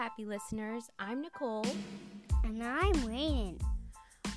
[0.00, 0.88] happy listeners.
[0.98, 1.66] I'm Nicole.
[2.42, 3.60] And I'm Rainen.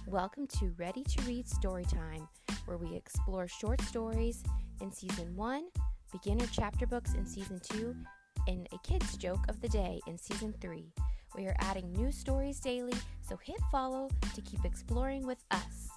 [0.05, 2.27] Welcome to Ready to Read Storytime,
[2.65, 4.43] where we explore short stories
[4.81, 5.63] in Season 1,
[6.11, 7.95] beginner chapter books in Season 2,
[8.49, 10.91] and a kid's joke of the day in Season 3.
[11.37, 12.91] We are adding new stories daily,
[13.21, 15.87] so hit follow to keep exploring with us.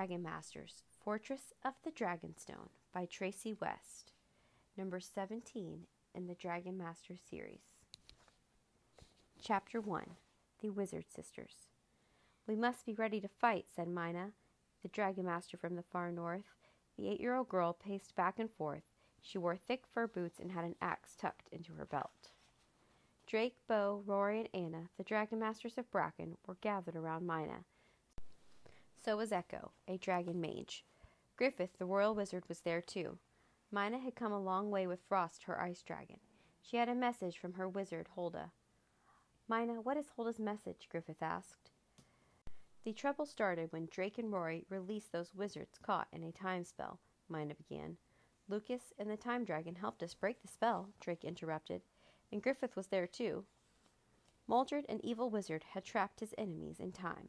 [0.00, 4.12] Dragon Masters Fortress of the Dragonstone by Tracey West,
[4.74, 5.80] number 17
[6.14, 7.60] in the Dragon Master series.
[9.42, 10.12] Chapter 1
[10.62, 11.66] The Wizard Sisters.
[12.46, 14.30] We must be ready to fight, said Mina,
[14.82, 16.46] the Dragon Master from the far north.
[16.96, 18.84] The eight year old girl paced back and forth.
[19.20, 22.30] She wore thick fur boots and had an axe tucked into her belt.
[23.26, 27.66] Drake, Bo, Rori, and Ana, the Dragon Masters of Bracken, were gathered around Mina
[29.02, 30.84] so was Echo, a dragon mage.
[31.36, 33.18] Griffith, the royal wizard, was there too.
[33.72, 36.18] Mina had come a long way with Frost, her ice dragon.
[36.60, 38.52] She had a message from her wizard, Hulda.
[39.48, 40.88] Mina, what is Hulda's message?
[40.90, 41.70] Griffith asked.
[42.84, 47.00] The trouble started when Drake and Rori released those wizards caught in a time spell,
[47.28, 47.96] Mina began.
[48.48, 51.82] Lucas and the time dragon helped us break the spell, Drake interrupted,
[52.32, 53.44] and Griffith was there too.
[54.46, 57.28] Maldred, an evil wizard, had trapped his enemies in time.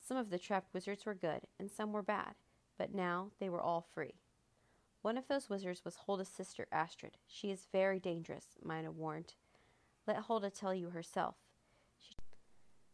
[0.00, 2.34] Some of the trapped wizards were good, and some were bad,
[2.78, 4.14] but now they were all free.
[5.02, 7.16] One of those wizards was Hulda's sister Astrid.
[7.26, 9.34] She is very dangerous, Mina warned.
[10.06, 11.36] Let Hulda tell you herself.
[11.98, 12.16] She,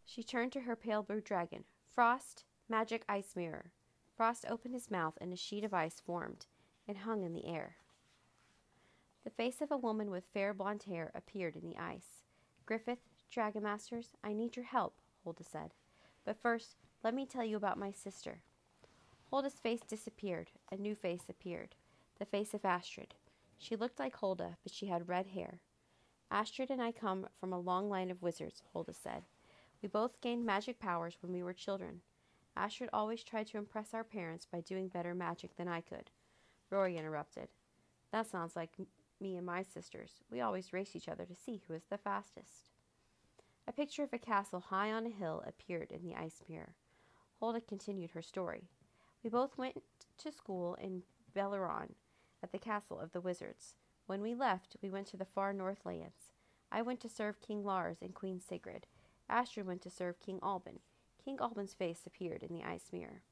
[0.05, 1.65] she turned to her pale blue dragon.
[1.91, 3.73] Frost, magic ice mirror.
[4.17, 6.47] Frost opened his mouth, and a sheet of ice formed
[6.87, 7.77] and hung in the air.
[9.25, 12.23] The face of a woman with fair blonde hair appeared in the ice.
[12.65, 15.75] Griffith, Dragon Masters, I need your help, Hulda said.
[16.25, 18.41] But first, let me tell you about my sister.
[19.31, 20.51] Hulda's face disappeared.
[20.71, 21.75] A new face appeared.
[22.19, 23.15] The face of Astrid.
[23.59, 25.61] She looked like Hulda, but she had red hair.
[26.31, 29.25] Astrid and I come from a long line of wizards, Hulda said.
[29.83, 32.01] We both gained magic powers when we were children.
[32.57, 36.11] Astrid always tried to impress our parents by doing better magic than I could.
[36.71, 37.49] Rori interrupted.
[38.13, 38.71] That sounds like
[39.21, 40.23] me and my sisters.
[40.31, 42.71] We always race each other to see who is the fastest.
[43.69, 46.75] A picture of a castle high on a hill appeared in the ice mirror.
[47.41, 48.65] Hulda continued her story.
[49.23, 49.83] We both went
[50.19, 51.03] to school in
[51.35, 51.95] Belleron
[52.43, 53.75] at the castle of the wizards.
[54.07, 56.33] When we left, we went to the far north lands.
[56.71, 58.87] I went to serve King Lars and Queen Sigrid.
[59.29, 60.81] Astrid went to serve King Alban.
[61.25, 63.23] King Alban's face appeared in the ice mirror.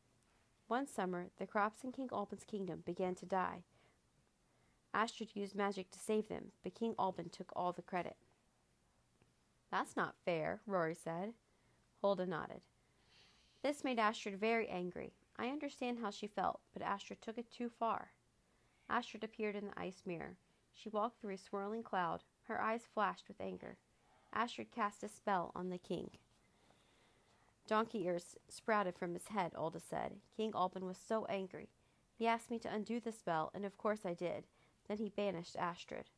[0.67, 3.63] One summer, the crops in King Alban's kingdom began to die.
[4.93, 8.17] Astrid used magic to save them, but King Alban took all the credit.
[9.71, 11.35] That's not fair, Rori said.
[12.01, 12.61] Hulda nodded.
[13.65, 15.15] This made Astrid very angry.
[15.39, 18.11] I understand how she felt, but Astrid took it too far.
[18.91, 20.37] Astrid appeared in the ice mirror.
[20.75, 22.25] She walked through a swirling cloud.
[22.43, 23.79] Her eyes flashed with anger.
[24.35, 26.11] Astrid cast a spell on the king.
[27.67, 30.17] Donkey ears sprouted from his head, Hulda said.
[30.37, 31.71] King Alban was so angry.
[32.19, 34.45] He asked me to undo the spell, and of course I did.
[34.89, 36.11] Then he banished Astrid.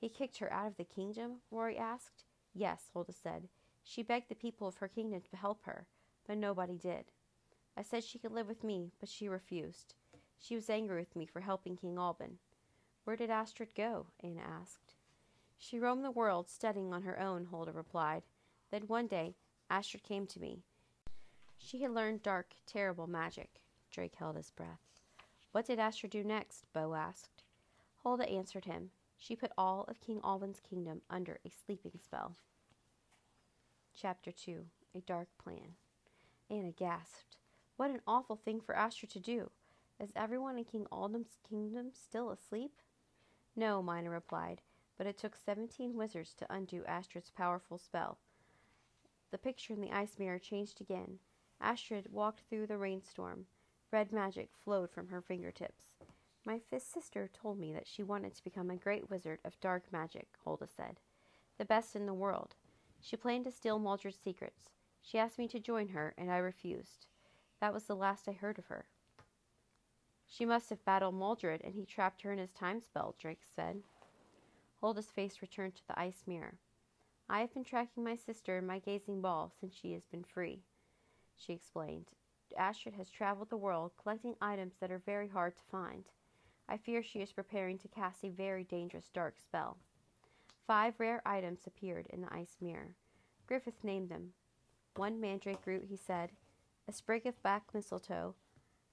[0.00, 1.40] He kicked her out of the kingdom?
[1.50, 2.22] Rori asked.
[2.54, 3.48] Yes, Hulda said.
[3.82, 5.88] She begged the people of her kingdom to help her
[6.28, 7.06] but nobody did.
[7.76, 9.94] I said she could live with me, but she refused.
[10.38, 12.38] She was angry with me for helping King Alban.
[13.04, 14.08] Where did Astrid go?
[14.22, 14.94] Ana asked.
[15.56, 18.22] She roamed the world, studying on her own, Hulda replied.
[18.70, 19.34] Then one day,
[19.70, 20.62] Astrid came to me.
[21.56, 23.62] She had learned dark, terrible magic.
[23.90, 25.00] Drake held his breath.
[25.52, 26.66] What did Astrid do next?
[26.74, 27.42] Bo asked.
[28.04, 28.90] Hulda answered him.
[29.16, 32.36] She put all of King Alban's kingdom under a sleeping spell.
[33.96, 35.74] Chapter 2 A Dark Plan
[36.50, 37.36] Ana gasped.
[37.76, 39.50] What an awful thing for Astrid to do.
[40.00, 42.80] Is everyone in King Alban's kingdom still asleep?
[43.54, 44.62] No, Mina replied,
[44.96, 48.18] but it took seventeen wizards to undo Astrid's powerful spell.
[49.30, 51.18] The picture in the ice mirror changed again.
[51.60, 53.46] Astrid walked through the rainstorm.
[53.90, 55.96] Red magic flowed from her fingertips.
[56.46, 60.28] My sister told me that she wanted to become a great wizard of dark magic,
[60.44, 61.00] Hulda said.
[61.58, 62.54] The best in the world.
[63.00, 64.70] She planned to steal Maldred's secrets.
[65.10, 67.06] She asked me to join her, and I refused.
[67.62, 68.88] That was the last I heard of her.
[70.26, 73.84] She must have battled Maldred, and he trapped her in his time spell, Drake said.
[74.82, 76.58] Hulda's face returned to the ice mirror.
[77.26, 80.60] I have been tracking my sister in my gazing ball since she has been free,
[81.34, 82.10] she explained.
[82.58, 86.04] Astrid has traveled the world collecting items that are very hard to find.
[86.68, 89.78] I fear she is preparing to cast a very dangerous dark spell.
[90.66, 92.94] Five rare items appeared in the ice mirror.
[93.46, 94.34] Griffith named them
[94.98, 96.30] one mandrake root, he said,
[96.88, 98.34] a sprig of black mistletoe,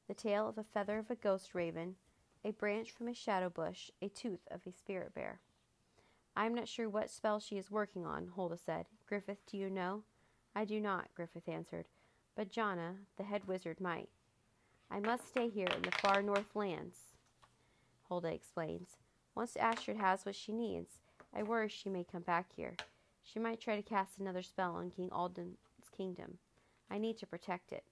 [0.08, 1.96] the tail of a feather of a ghost raven,
[2.44, 5.40] a branch from a shadow bush, a tooth of a spirit bear.
[6.36, 8.86] I am not sure what spell she is working on, Hulda said.
[9.08, 10.04] Griffith, do you know?
[10.56, 11.86] I do not, Griffith answered,
[12.36, 14.10] but Jonna, the head wizard, might.
[14.92, 16.98] I must stay here in the far north lands,
[18.10, 18.98] Hulda explains.
[19.34, 21.00] Once Astrid has what she needs,
[21.36, 22.76] I worry she may come back here.
[23.24, 25.58] She might try to cast another spell on King Alban's
[25.96, 26.38] kingdom.
[26.90, 27.84] I need to protect it.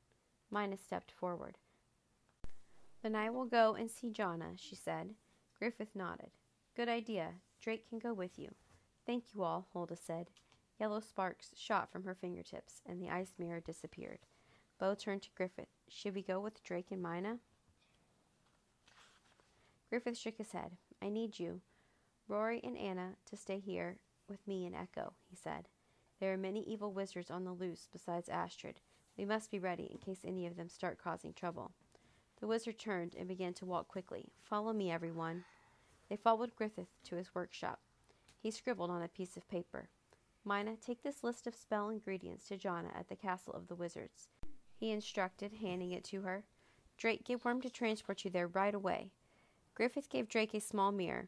[0.52, 1.58] Mina stepped forward.
[3.02, 5.16] Then I will go and see Jonna, she said.
[5.58, 6.32] Griffith nodded.
[6.76, 7.30] Good idea.
[7.62, 8.50] Drake can go with you.
[9.06, 10.28] Thank you all, Hulda said.
[10.80, 14.20] Yellow sparks shot from her fingertips, and the ice mirror disappeared.
[14.80, 15.68] Bo turned to Griffith.
[15.88, 17.38] Should we go with Drake and Mina?
[19.90, 20.72] Griffith shook his head.
[21.02, 21.62] I need you,
[22.28, 23.98] Rori and Ana, to stay here
[24.28, 25.68] with me and Echo, he said.
[26.24, 28.80] There are many evil wizards on the loose besides Astrid.
[29.18, 31.74] We must be ready in case any of them start causing trouble.
[32.40, 34.32] The wizard turned and began to walk quickly.
[34.42, 35.44] Follow me, everyone.
[36.08, 37.82] They followed Griffith to his workshop.
[38.40, 39.90] He scribbled on a piece of paper.
[40.46, 44.30] Mina, take this list of spell ingredients to Jonna at the castle of the wizards.
[44.78, 46.46] He instructed, handing it to her.
[46.98, 49.12] Drake, get Worm to transport you there right away.
[49.76, 51.28] Griffith gave Drake a small mirror.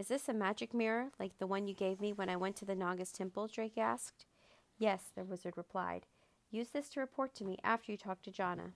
[0.00, 2.64] Is this a magic mirror, like the one you gave me when I went to
[2.64, 3.48] the Nagas temple?
[3.48, 4.24] Drake asked.
[4.78, 6.06] Yes, the wizard replied.
[6.50, 8.72] Use this to report to me after you talk to Jonna.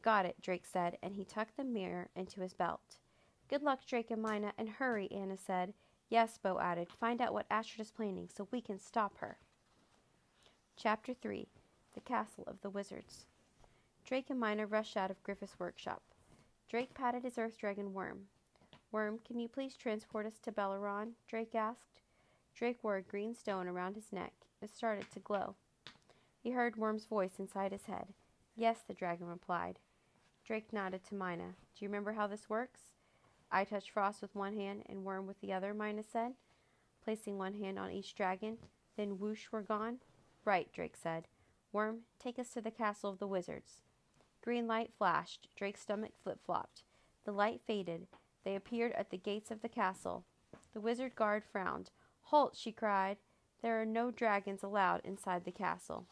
[0.00, 2.98] Got it, Drake said, and he tucked the mirror into his belt.
[3.48, 5.74] Good luck, Drake and Mina, and hurry, Ana said.
[6.08, 6.92] Yes, Bo added.
[7.00, 9.38] Find out what Astrid is planning so we can stop her.
[10.76, 11.48] Chapter 3
[11.94, 13.26] The Castle of the Wizards.
[14.04, 16.02] Drake and Mina rushed out of Griffith's workshop.
[16.70, 18.28] Drake patted his earth dragon Worm.
[18.90, 21.12] Worm, can you please transport us to Belleron?
[21.28, 22.00] Drake asked.
[22.54, 24.32] Drake wore a green stone around his neck.
[24.62, 25.56] It started to glow.
[26.40, 28.08] He heard Worm's voice inside his head.
[28.56, 29.78] Yes, the dragon replied.
[30.44, 31.54] Drake nodded to Mina.
[31.76, 32.80] Do you remember how this works?
[33.50, 36.32] I touch Frost with one hand and Worm with the other, Mina said,
[37.04, 38.56] placing one hand on each dragon.
[38.96, 39.98] Then whoosh, we're gone.
[40.44, 41.28] Right, Drake said.
[41.72, 43.82] Worm, take us to the castle of the wizards.
[44.42, 45.48] Green light flashed.
[45.56, 46.82] Drake's stomach flip flopped.
[47.24, 48.06] The light faded.
[48.48, 50.24] They appeared at the gates of the castle.
[50.72, 51.90] The wizard guard frowned.
[52.22, 53.18] Halt, she cried.
[53.60, 56.06] There are no dragons allowed inside the castle.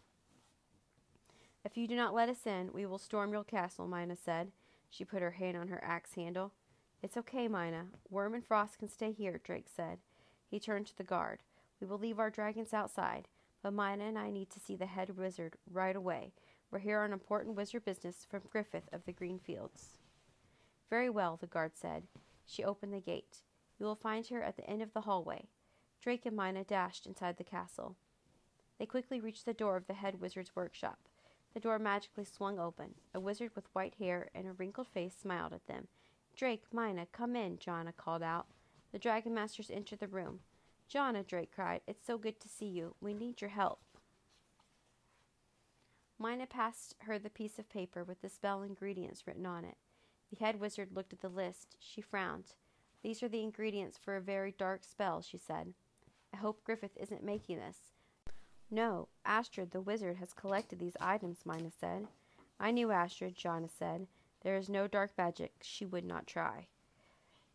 [1.65, 4.53] If you do not let us in, we will storm your castle, Mina said.
[4.91, 6.53] She put her hand on her axe handle.
[7.03, 7.87] It's okay, Mina.
[8.11, 10.01] Worm and Frost can stay here, Drake said.
[10.47, 11.43] He turned to the guard.
[11.81, 13.29] We will leave our dragons outside,
[13.63, 16.35] but Mina and I need to see the head wizard right away.
[16.71, 19.97] We're here on important wizard business from Griffith of the Green Fields.
[20.91, 22.05] Very well, the guard said.
[22.45, 23.43] She opened the gate.
[23.79, 25.49] You will find her at the end of the hallway.
[26.01, 27.97] Drake and Mina dashed inside the castle.
[28.79, 30.99] They quickly reached the door of the head wizard's workshop.
[31.55, 32.95] The door magically swung open.
[33.15, 35.89] A wizard with white hair and a wrinkled face smiled at them.
[36.37, 38.47] Drake, Mina, come in, Jonna called out.
[38.93, 40.41] The dragon masters entered the room.
[40.93, 42.95] Jonna, Drake cried, it's so good to see you.
[43.01, 43.81] We need your help.
[46.19, 49.77] Mina passed her the piece of paper with the spell ingredients written on it.
[50.31, 51.77] The head wizard looked at the list.
[51.79, 52.55] She frowned.
[53.03, 55.75] These are the ingredients for a very dark spell, she said.
[56.35, 57.79] I hope Griffith isn't making this.
[58.71, 62.09] No, Astrid, the wizard, has collected these items, Mina said.
[62.59, 64.09] I knew Astrid, Jonna said.
[64.43, 66.67] There is no dark magic she would not try.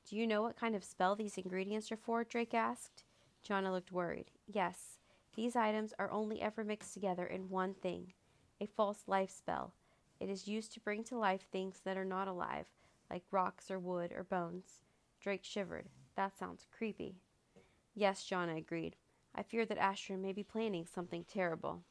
[0.10, 2.24] Do you know what kind of spell these ingredients are for?
[2.24, 3.04] Drake asked.
[3.48, 4.32] Jonna looked worried.
[4.48, 5.00] Yes,
[5.36, 8.14] these items are only ever mixed together in one thing
[8.60, 9.74] a false life spell.
[10.22, 12.68] It is used to bring to life things that are not alive,
[13.10, 14.80] like rocks or wood or bones.
[15.20, 15.90] Drake shivered.
[16.16, 17.16] That sounds creepy.
[17.96, 18.96] Yes, Jonna agreed.
[19.34, 21.82] I fear that Astrid may be planning something terrible.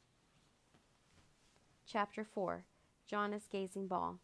[1.85, 2.67] Chapter 4
[3.11, 4.21] Jonna's Gazing Ball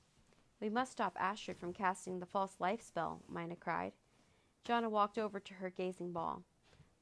[0.61, 3.95] We must stop Astrid from casting the false life spell, Mina cried.
[4.65, 6.45] Jonna walked over to her gazing ball.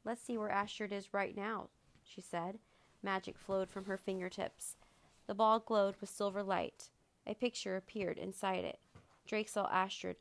[0.06, 1.68] Let's see where Astrid is right now,
[2.02, 2.60] she said.
[3.02, 4.76] Magic flowed from her fingertips.
[5.26, 6.88] The ball glowed with silver light.
[7.26, 8.78] A picture appeared inside it.
[9.26, 10.16] Drake saw Astrid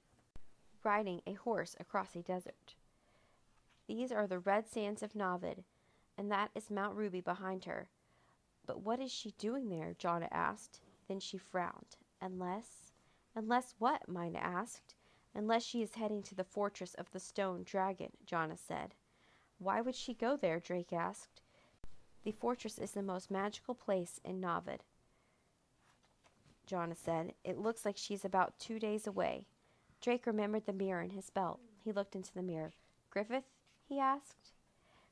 [0.84, 2.76] riding a horse across a desert.
[3.88, 5.64] These are the red sands of Navid,
[6.18, 7.90] and that is Mount Ruby behind her.
[8.66, 9.96] But what is she doing there?
[10.00, 10.80] Jonna asked.
[11.08, 11.98] Then she frowned.
[12.22, 12.94] Unless.
[13.36, 14.08] Unless what?
[14.08, 14.96] Mina asked.
[15.36, 18.96] Unless she is heading to the fortress of the stone dragon, Jonna said.
[19.58, 20.60] Why would she go there?
[20.60, 21.42] Drake asked.
[22.24, 24.80] The fortress is the most magical place in Navid.
[26.70, 27.34] Jonna said.
[27.44, 29.46] It looks like she's about two days away.
[30.02, 31.60] Drake remembered the mirror in his belt.
[31.84, 32.74] He looked into the mirror.
[33.10, 33.46] Griffith?
[33.88, 34.52] he asked.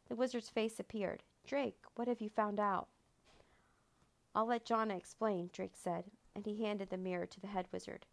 [0.10, 1.24] The wizard's face appeared.
[1.46, 2.88] Drake, what have you found out?
[4.34, 6.06] I'll let Jonna explain, Drake said,
[6.36, 8.06] and he handed the mirror to the head wizard.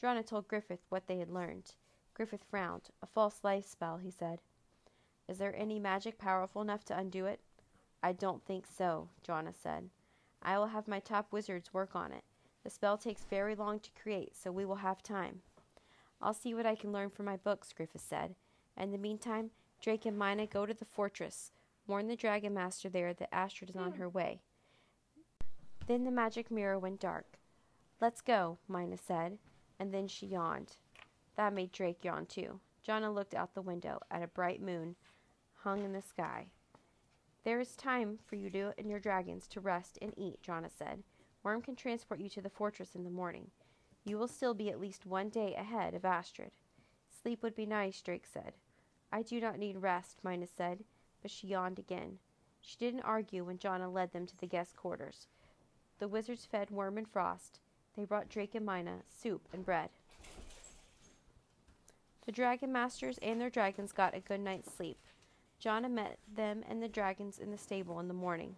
[0.00, 1.74] Jonna told Griffith what they had learned.
[2.14, 2.90] Griffith frowned.
[3.02, 4.40] A false life spell, he said.
[5.28, 7.40] Is there any magic powerful enough to undo it?
[8.02, 9.90] I don't think so, Jonna said.
[10.42, 12.24] I will have my top wizards work on it.
[12.64, 15.42] The spell takes very long to create, so we will have time.
[16.20, 18.34] I'll see what I can learn from my books, Griffith said.
[18.76, 19.50] In the meantime,
[19.80, 21.52] Drake and Mina go to the fortress.
[21.86, 24.42] Warn the Dragon Master there that Astrid is on her way.
[25.86, 27.38] Then the magic mirror went dark.
[28.00, 29.38] Let's go, Mina said,
[29.78, 30.76] and then she yawned.
[31.36, 32.60] That made Drake yawn too.
[32.86, 34.96] Jonna looked out the window at a bright moon
[35.62, 36.46] hung in the sky.
[37.44, 41.02] There is time for you to, and your dragons to rest and eat, Jonna said.
[41.42, 43.50] Worm can transport you to the fortress in the morning.
[44.04, 46.52] You will still be at least one day ahead of Astrid.
[47.22, 48.54] Sleep would be nice, Drake said.
[49.12, 50.84] I do not need rest, Mina said,
[51.22, 52.18] but she yawned again.
[52.60, 55.26] She didn't argue when Jonna led them to the guest quarters.
[55.98, 57.60] The wizards fed Worm and Frost.
[57.96, 59.90] They brought Drake and Mina soup and bread.
[62.26, 64.98] The dragon masters and their dragons got a good night's sleep.
[65.62, 68.56] Jonna met them and the dragons in the stable in the morning.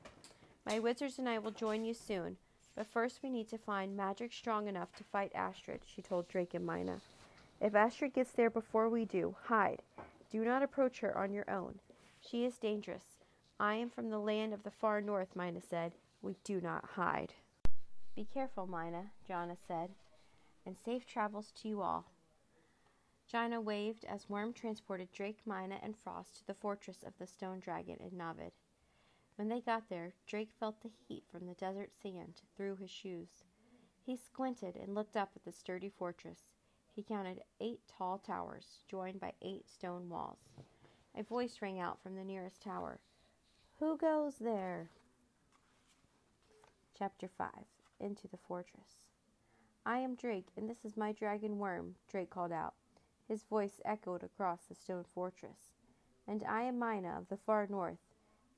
[0.67, 2.37] My wizards and I will join you soon,
[2.75, 6.55] but first we need to find magic strong enough to fight Astrid, she told Drake
[6.55, 7.01] and Mina.
[7.61, 9.83] If Astrid gets there before we do, hide.
[10.31, 11.79] Do not approach her on your own.
[12.21, 13.05] She is dangerous.
[13.61, 15.93] I am from the land of the far north, Mina said.
[16.23, 17.35] We do not hide.
[18.17, 19.91] Be careful, Mina, Jonna said,
[20.67, 22.07] and safe travels to you all.
[23.33, 27.61] Jonna waved as Worm transported Drake, Mina, and Frost to the fortress of the stone
[27.61, 28.53] dragon in Navid.
[29.37, 33.45] When they got there, Drake felt the heat from the desert sand through his shoes.
[34.05, 36.41] He squinted and looked up at the sturdy fortress.
[36.95, 40.51] He counted eight tall towers, joined by eight stone walls.
[41.17, 43.01] A voice rang out from the nearest tower.
[43.79, 44.91] Who goes there?
[46.99, 47.49] Chapter 5
[48.01, 49.01] Into the Fortress.
[49.85, 52.75] I am Drake, and this is my dragon Worm, Drake called out.
[53.27, 55.73] His voice echoed across the stone fortress.
[56.29, 58.12] And I am Mina of the far north.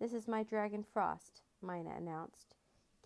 [0.05, 2.57] This is my dragon Frost, Mina announced.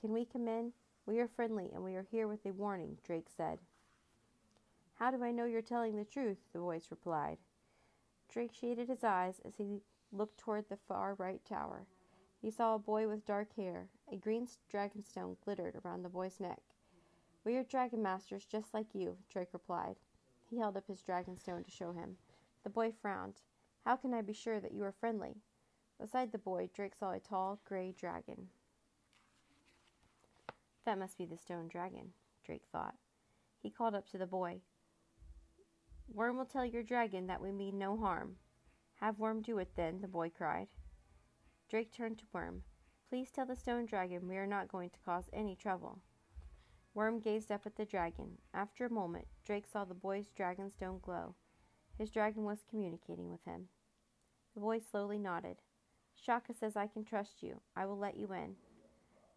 [0.01, 0.73] Can we come in?
[1.07, 3.61] We are friendly, and we are here with a warning, Drake said.
[4.95, 6.39] How do I know you're telling the truth?
[6.53, 7.39] the voice replied.
[8.29, 9.79] Drake shaded his eyes as he
[10.11, 11.87] looked toward the far right tower.
[12.43, 13.87] He saw a boy with dark hair.
[14.11, 16.63] A green dragonstone glittered around the boy's neck.
[17.45, 20.01] We are dragon masters just like you, Drake replied.
[20.51, 22.17] He held up his dragonstone to show him.
[22.65, 23.41] The boy frowned.
[23.85, 25.37] How can I be sure that you are friendly?
[26.01, 28.49] Beside the boy, Drake saw a tall, gray dragon.
[30.85, 32.13] That must be the stone dragon,
[32.45, 32.95] Drake thought.
[33.61, 34.61] He called up to the boy.
[36.13, 38.37] Worm will tell your dragon that we mean no harm.
[39.01, 40.69] Have Worm do it then, the boy cried.
[41.69, 42.63] Drake turned to Worm.
[43.09, 46.01] Please tell the stone dragon we are not going to cause any trouble.
[46.95, 48.39] Worm gazed up at the dragon.
[48.55, 51.35] After a moment, Drake saw the boy's dragon stone glow.
[51.99, 53.69] His dragon was communicating with him.
[54.55, 55.59] The boy slowly nodded.
[56.21, 57.61] Shaka says I can trust you.
[57.77, 58.57] I will let you in.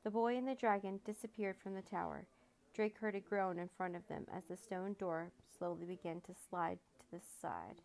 [0.04, 2.28] The boy and the dragon disappeared from the tower.
[2.74, 6.34] Drake heard a groan in front of them as the stone door slowly began to
[6.50, 7.82] slide to the side.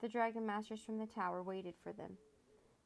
[0.00, 2.18] The dragon masters from the tower waited for them.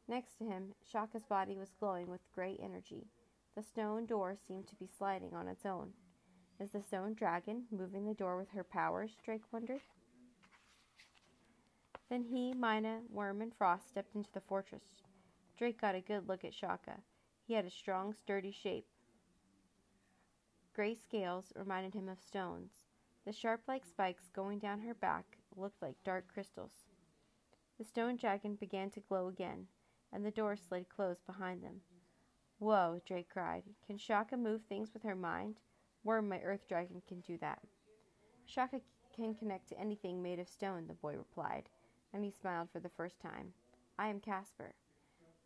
[0.07, 3.07] Next to him, Shaka's body was glowing with gray energy.
[3.57, 5.93] The stone door seemed to be sliding on its own.
[6.61, 9.17] Is the stone dragon moving the door with her powers?
[9.25, 9.81] Drake wondered.
[12.11, 14.83] Then he, Mina, Worm, and Frost stepped into the fortress.
[15.57, 16.97] Drake got a good look at Shaka.
[17.47, 18.87] He had a strong, sturdy shape.
[20.75, 22.73] Gray scales reminded him of stones.
[23.25, 26.73] The sharp like spikes going down her back looked like dark crystals.
[27.79, 29.67] The stone dragon began to glow again,
[30.12, 31.81] and the door slid closed behind them.
[32.59, 33.62] Whoa, Drake cried.
[33.87, 35.61] Can Shaka move things with her mind?
[36.02, 37.61] Worm, my earth dragon, can do that.
[38.47, 38.81] Shaka
[39.14, 41.69] can connect to anything made of stone, the boy replied,
[42.12, 43.52] and he smiled for the first time.
[43.99, 44.75] I am Casper.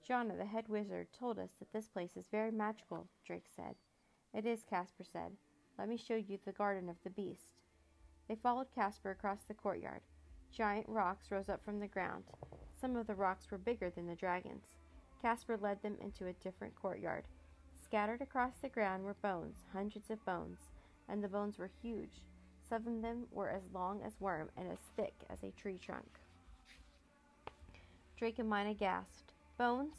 [0.08, 3.74] Jonna, the head wizard, told us that this place is very magical, Drake said.
[4.32, 5.32] It is, Casper said.
[5.78, 7.54] Let me show you the garden of the beast.
[8.28, 10.02] They followed Casper across the courtyard.
[10.52, 12.24] Giant rocks rose up from the ground.
[12.80, 14.66] Some of the rocks were bigger than the dragons.
[15.20, 17.24] Casper led them into a different courtyard.
[17.82, 20.58] Scattered across the ground were bones, hundreds of bones,
[21.08, 22.22] and the bones were huge.
[22.68, 26.20] Some of them were as long as worm and as thick as a tree trunk.
[28.16, 29.32] Drake and Mina gasped.
[29.58, 29.96] Bones?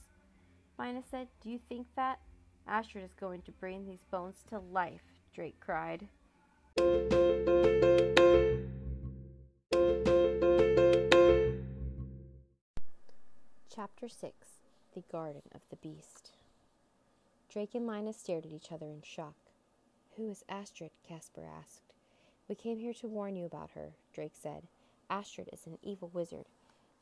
[0.79, 2.19] Mina said, Do you think that?
[2.67, 5.03] Astrid is going to bring these bones to life,
[5.33, 6.07] Drake cried.
[13.69, 14.55] Chapter 6
[14.95, 16.31] the Garden of the Beast.
[17.51, 19.35] Drake and Mina stared at each other in shock.
[20.15, 20.91] Who is Astrid?
[21.05, 21.93] Caspar asked.
[22.47, 24.63] We came here to warn you about her, Drake said.
[25.09, 26.45] Astrid is an evil wizard.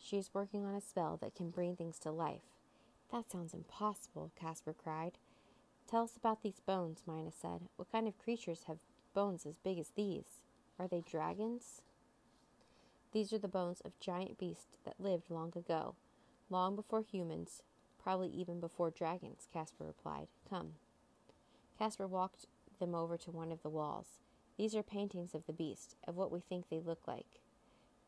[0.03, 2.41] She is working on a spell that can bring things to life.
[3.09, 5.13] That sounds impossible, Caspar cried.
[5.89, 7.61] Tell us about these bones, Mina said.
[7.77, 8.79] What kind of creatures have
[9.13, 10.43] bones as big as these?
[10.77, 11.81] Are they dragons?
[13.13, 15.95] These are the bones of giant beasts that lived long ago,
[16.49, 17.63] long before humans,
[18.01, 20.27] probably even before dragons, Caspar replied.
[20.49, 20.73] Come.
[21.79, 22.47] Caspar walked
[22.79, 24.19] them over to one of the walls.
[24.57, 27.39] These are paintings of the beast, of what we think they look like.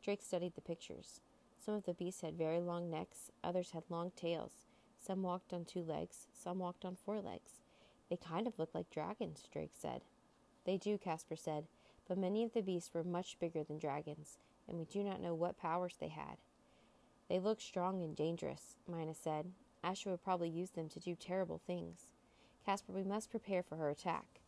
[0.03, 1.21] Drake studied the pictures.
[1.65, 4.51] Some of the beasts had very long necks, others had long tails.
[4.99, 7.53] Some walked on two legs, some walked on four legs.
[8.07, 10.01] They kind of look like dragons, Drake said.
[10.65, 11.65] They do, Caspar said,
[12.07, 15.33] but many of the beasts were much bigger than dragons, and we do not know
[15.33, 16.37] what powers they had.
[17.29, 19.51] They look strong and dangerous, Mina said.
[19.83, 22.11] Asha would probably use them to do terrible things.
[22.63, 24.39] Caspar, we must prepare for her attack.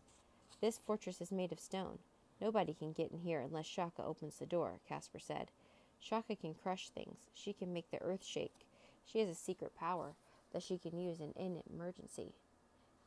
[0.62, 1.98] This fortress is made of stone.
[2.40, 5.50] Nobody can get in here unless Shaka opens the door, Caspar said.
[6.00, 7.30] Shaka can crush things.
[7.34, 8.66] She can make the earth shake.
[9.06, 10.16] She has a secret power
[10.54, 12.34] that she can use in an emergency.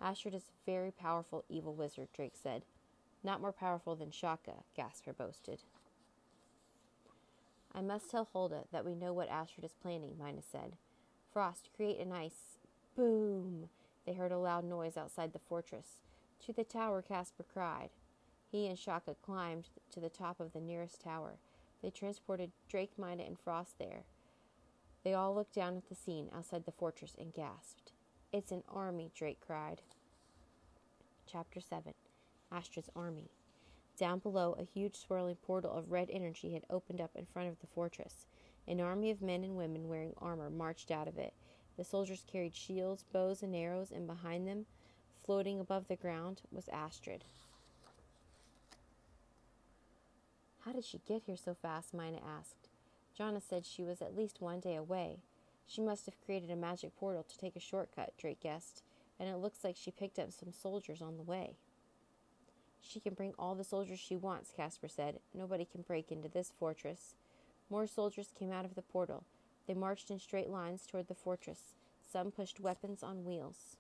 [0.00, 2.62] Astrid is a very powerful evil wizard, Drake said.
[3.22, 5.60] Not more powerful than Shaka, Caspar boasted.
[7.74, 10.76] I must tell Hulda that we know what Astrid is planning, Mina said.
[11.32, 12.58] Frost, create an ice.
[12.96, 13.68] Boom!
[14.06, 16.00] They heard a loud noise outside the fortress.
[16.46, 17.90] To the tower, Caspar cried.
[18.50, 21.34] He and Shaka climbed to the top of the nearest tower.
[21.82, 24.04] They transported Drake, Mina, and Frost there.
[25.02, 27.92] They all looked down at the scene outside the fortress and gasped.
[28.32, 29.82] It's an army, Drake cried.
[31.26, 31.94] Chapter 7
[32.52, 33.30] Astrid's Army.
[33.96, 37.60] Down below, a huge swirling portal of red energy had opened up in front of
[37.60, 38.26] the fortress.
[38.66, 41.34] An army of men and women wearing armor marched out of it.
[41.76, 44.66] The soldiers carried shields, bows, and arrows, and behind them,
[45.24, 47.24] floating above the ground, was Astrid.
[50.70, 51.92] How did she get here so fast?
[51.92, 52.68] Mina asked.
[53.18, 55.18] Jonna said she was at least one day away.
[55.66, 58.84] She must have created a magic portal to take a shortcut, Drake guessed,
[59.18, 61.56] and it looks like she picked up some soldiers on the way.
[62.80, 65.18] She can bring all the soldiers she wants, Caspar said.
[65.34, 67.16] Nobody can break into this fortress.
[67.68, 69.24] More soldiers came out of the portal.
[69.66, 71.74] They marched in straight lines toward the fortress.
[72.12, 73.76] Some pushed weapons on wheels.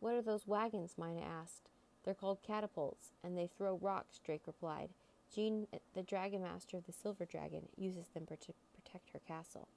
[0.00, 0.94] What are those wagons?
[0.98, 1.68] Mina asked.
[2.04, 4.90] They're called catapults, and they throw rocks, Drake replied.
[5.34, 8.36] Jean, the dragon master of the silver dragon, uses them to
[8.74, 9.68] protect her castle.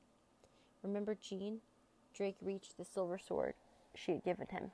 [0.83, 1.59] Remember Jean?
[2.13, 3.53] Drake reached the silver sword
[3.93, 4.71] she had given him.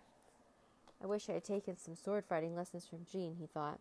[1.03, 3.79] I wish I had taken some sword fighting lessons from Jean, he thought.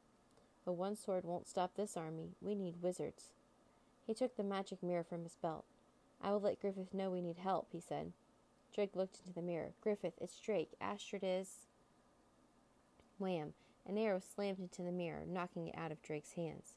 [0.64, 2.30] But one sword won't stop this army.
[2.40, 3.32] We need wizards.
[4.06, 5.64] He took the magic mirror from his belt.
[6.22, 8.12] I will let Griffith know we need help, he said.
[8.74, 9.72] Drake looked into the mirror.
[9.80, 10.72] Griffith, it's Drake.
[10.80, 11.66] Astrid is.
[13.20, 13.52] Wham!
[13.86, 16.74] An arrow slammed into the mirror, knocking it out of Drake's hands.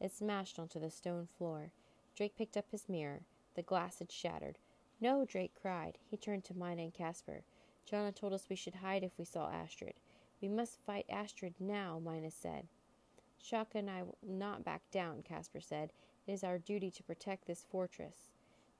[0.00, 1.70] It smashed onto the stone floor.
[2.16, 3.20] Drake picked up his mirror.
[3.54, 4.58] The glass had shattered.
[5.00, 5.98] No, Drake cried.
[6.10, 7.44] He turned to Mina and Caspar.
[7.88, 9.94] Jonna told us we should hide if we saw Astrid.
[10.42, 12.66] We must fight Astrid now, Mina said.
[13.40, 15.92] Shaka and I will not back down, Caspar said.
[16.26, 18.30] It is our duty to protect this fortress.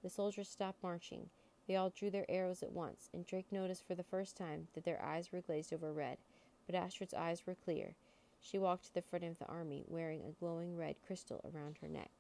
[0.03, 1.31] The soldiers stopped marching.
[1.69, 4.85] They all drew their arrows at once, and Drake noticed for the first time that
[4.85, 6.19] their eyes were glazed over red.
[6.67, 7.95] But Astrid's eyes were clear.
[8.41, 11.89] She walked to the front of the army, wearing a glowing red crystal around her
[11.89, 12.11] neck.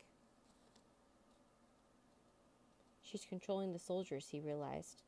[3.02, 5.02] She's controlling the soldiers, he realized.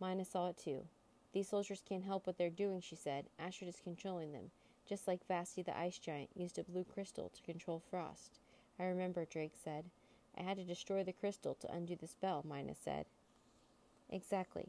[0.00, 0.86] Mina saw it too.
[1.32, 3.26] These soldiers can't help what they're doing, she said.
[3.38, 4.50] Astrid is controlling them,
[4.88, 8.38] just like Vasti the ice giant used a blue crystal to control frost.
[8.78, 9.84] I remember, Drake said.
[10.38, 13.06] I had to destroy the crystal to undo the spell, Mina said.
[14.08, 14.68] Exactly.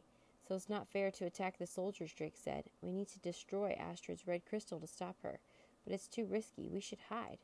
[0.50, 2.64] So it's not fair to attack the soldiers, Drake said.
[2.82, 5.38] We need to destroy Astrid's red crystal to stop her.
[5.84, 6.68] But it's too risky.
[6.68, 7.38] We should hide.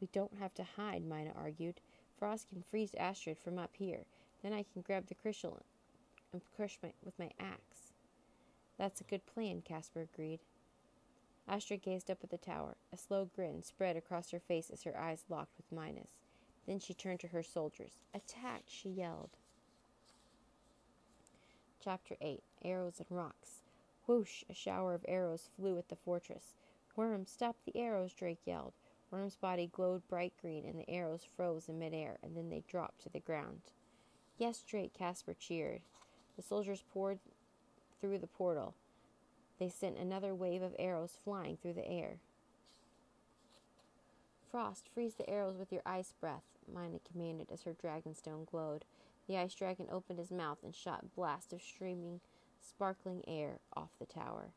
[0.00, 1.80] We don't have to hide, Mina argued.
[2.18, 4.04] Frost can freeze Astrid from up here.
[4.42, 5.60] Then I can grab the crystal
[6.32, 7.92] and crush my, with my axe.
[8.76, 10.40] That's a good plan, Caspar agreed.
[11.46, 12.76] Astrid gazed up at the tower.
[12.92, 16.18] A slow grin spread across her face as her eyes locked with Mina's.
[16.66, 18.00] Then she turned to her soldiers.
[18.12, 19.36] Attack, she yelled.
[21.82, 23.62] Chapter 8 Arrows and Rocks.
[24.06, 24.44] Whoosh!
[24.50, 26.54] A shower of arrows flew at the fortress.
[26.94, 28.74] Worm, stop the arrows, Drake yelled.
[29.10, 33.00] Worm's body glowed bright green, and the arrows froze in midair, and then they dropped
[33.02, 33.62] to the ground.
[34.36, 35.80] Yes, Drake, Caspar cheered.
[36.36, 37.18] The soldiers poured
[37.98, 38.74] through the portal.
[39.58, 42.18] They sent another wave of arrows flying through the air.
[44.50, 48.84] Frost, freeze the arrows with your ice breath, Mina commanded as her dragonstone glowed.
[49.30, 52.18] The ice dragon opened his mouth and shot blasts of streaming
[52.60, 54.50] sparkling air off the tower.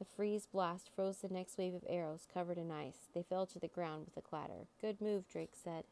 [0.00, 3.06] The freeze blast froze the next wave of arrows covered in ice.
[3.14, 4.66] They fell to the ground with a clatter.
[4.80, 5.84] Good move, Drake said.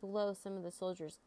[0.00, 1.18] Below, some of the soldiers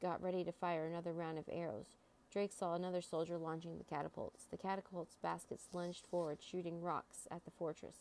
[0.00, 1.96] got ready to fire another round of arrows.
[2.32, 4.44] Drake saw another soldier launching the catapults.
[4.48, 7.96] The catapults' baskets lunged forward, shooting rocks at the fortress.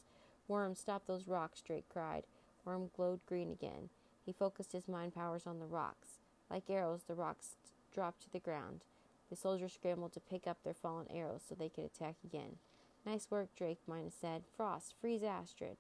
[0.48, 2.26] Worm, stop those rocks, Drake cried.
[2.66, 3.90] Worm glowed green again.
[4.24, 6.17] He focused his mind powers on the rocks.
[6.50, 7.56] Like arrows, the rocks
[7.94, 8.82] dropped to the ground.
[9.30, 12.58] The soldiers scrambled to pick up their fallen arrows so they could attack again.
[13.06, 14.44] Nice work, Drake, Mina said.
[14.56, 15.78] Frost, freeze Astrid.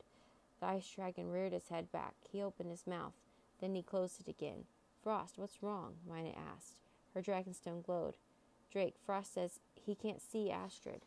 [0.59, 2.15] The ice dragon reared his head back.
[2.31, 3.13] He opened his mouth.
[3.61, 4.65] Then he closed it again.
[5.03, 5.95] Frost, what's wrong?
[6.07, 6.79] Mina asked.
[7.13, 8.15] Her dragonstone glowed.
[8.71, 11.01] Drake, Frost says he can't see Astrid.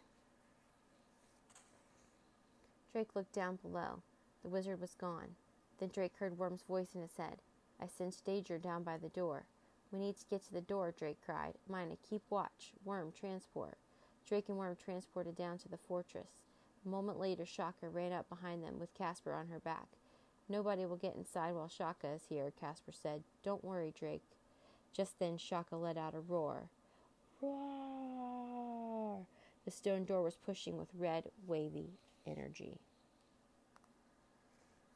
[2.93, 4.03] Drake looked down below.
[4.43, 5.37] The wizard was gone.
[5.79, 7.37] Then Drake heard Worm's voice in his head.
[7.83, 9.45] I sense danger down by the door.
[9.91, 11.55] We need to get to the door, Drake cried.
[11.69, 12.73] Mina, keep watch.
[12.85, 13.79] Worm, transport.
[14.27, 16.31] Drake and Worm transported down to the fortress.
[16.85, 19.89] A moment later, Shaka ran up behind them with Casper on her back.
[20.49, 23.23] Nobody will get inside while Shaka is here, Casper said.
[23.43, 24.23] Don't worry, Drake.
[24.93, 26.71] Just then, Shaka let out a roar.
[27.41, 29.27] Roar!
[29.65, 31.91] The stone door was pushing with red, wavy
[32.27, 32.79] energy.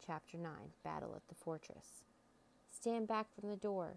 [0.05, 2.05] Chapter 9 Battle at the Fortress.
[2.85, 3.95] Stand back from the door.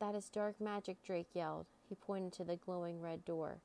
[0.00, 1.66] That is dark magic, Drake yelled.
[1.88, 3.58] He pointed to the glowing red door.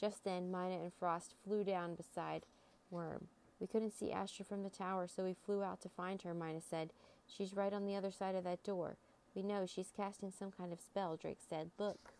[0.00, 2.46] Just then, Mina and Frost flew down beside
[2.90, 3.26] Worm.
[3.60, 6.62] We couldn't see Astrid from the tower, so we flew out to find her, Mina
[6.62, 6.88] said.
[7.28, 8.96] She's right on the other side of that door.
[9.34, 11.68] We know she's casting some kind of spell, Drake said.
[11.78, 12.14] Look.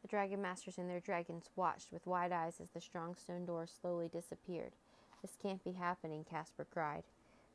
[0.00, 3.66] The Dragon Masters and their dragons watched with wide eyes as the strong stone door
[3.66, 4.72] slowly disappeared.
[5.20, 7.02] This can't be happening, Casper cried.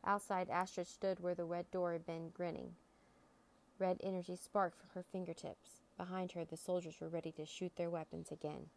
[0.07, 2.75] Outside, Astrid stood where the red door had been, grinning.
[3.77, 5.81] Red energy sparked from her fingertips.
[5.97, 8.69] Behind her, the soldiers were ready to shoot their weapons again.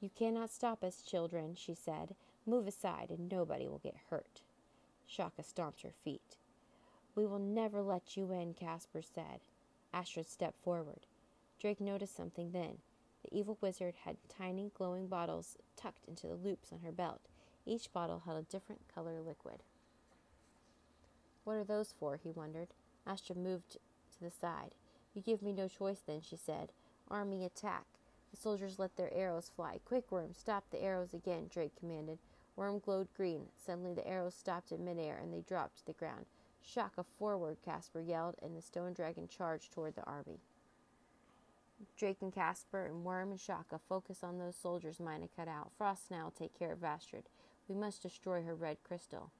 [0.00, 2.14] You cannot stop us, children, she said.
[2.46, 4.42] Move aside, and nobody will get hurt.
[5.04, 6.36] Shaka stomped her feet.
[7.16, 9.40] We will never let you in, Casper said.
[9.92, 11.06] Astrid stepped forward.
[11.60, 12.78] Drake noticed something then.
[13.24, 17.22] The evil wizard had tiny glowing bottles tucked into the loops on her belt.
[17.66, 19.64] Each bottle held a different color liquid.
[21.44, 22.16] What are those for?
[22.16, 22.68] he wondered.
[23.06, 24.74] Astrid moved to the side.
[25.14, 26.72] You give me no choice then, she said.
[27.08, 27.84] Army attack.
[28.30, 29.80] The soldiers let their arrows fly.
[29.84, 32.18] Quick, Worm, stop the arrows again, Drake commanded.
[32.56, 33.46] Worm glowed green.
[33.56, 36.26] Suddenly the arrows stopped in midair and they dropped to the ground.
[36.64, 40.38] Shaka forward, Casper yelled, and the stone dragon charged toward the army.
[41.96, 45.72] Drake and Casper and Worm and Shaka focus on those soldiers Mina cut out.
[45.76, 47.28] Frost now take care of Astrid.
[47.68, 49.32] We must destroy her red crystal.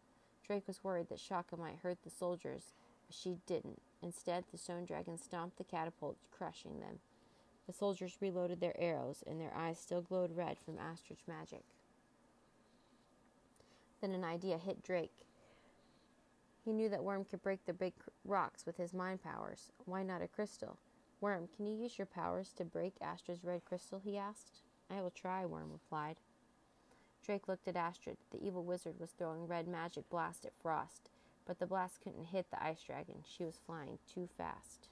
[0.47, 2.73] Drake was worried that Shaka might hurt the soldiers,
[3.07, 3.81] but she didn't.
[4.03, 6.99] Instead, the stone dragon stomped the catapults, crushing them.
[7.67, 11.63] The soldiers reloaded their arrows, and their eyes still glowed red from Astrid's magic.
[14.01, 15.27] Then an idea hit Drake.
[16.65, 19.71] He knew that Worm could break the big rocks with his mind powers.
[19.85, 20.79] Why not a crystal?
[21.21, 24.01] Worm, can you use your powers to break Astrid's red crystal?
[24.03, 24.63] he asked.
[24.91, 26.17] I will try, Worm replied.
[27.25, 28.17] Drake looked at Astrid.
[28.31, 31.11] The evil wizard was throwing red magic blast at Frost
[31.47, 33.25] but the blast couldn't hit the ice dragon.
[33.27, 34.89] She was flying too fast.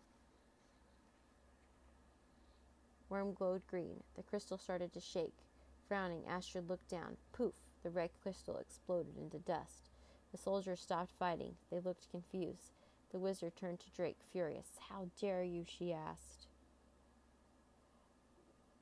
[3.08, 4.02] Worm glowed green.
[4.16, 5.34] The crystal started to shake.
[5.88, 7.16] Frowning, Astrid looked down.
[7.32, 7.54] Poof!
[7.82, 9.90] The red crystal exploded into dust.
[10.32, 11.54] The soldiers stopped fighting.
[11.70, 12.72] They looked confused.
[13.10, 14.68] The wizard turned to Drake, furious.
[14.88, 15.64] How dare you?
[15.66, 16.46] she asked.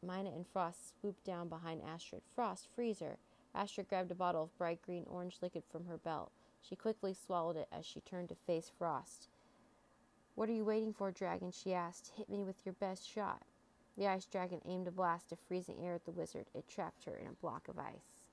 [0.02, 2.22] Mina and Frost swooped down behind Astrid.
[2.34, 3.18] Frost, freeze her!
[3.54, 6.30] Astrid grabbed a bottle of bright green orange liquid from her belt.
[6.60, 9.28] She quickly swallowed it as she turned to face Frost.
[10.34, 11.50] What are you waiting for, Dragon?
[11.50, 12.12] she asked.
[12.16, 13.42] Hit me with your best shot.
[13.96, 16.46] The ice dragon aimed a blast of freezing air at the wizard.
[16.54, 18.26] It trapped her in a block of ice.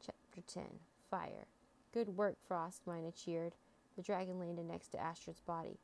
[0.00, 0.64] Chapter 10
[1.10, 1.46] Fire.
[1.92, 3.56] Good work, Frost, Mina cheered.
[3.96, 5.78] The dragon landed next to Astrid's body.